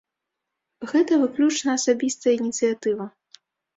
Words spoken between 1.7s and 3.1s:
асабістая ініцыятыва.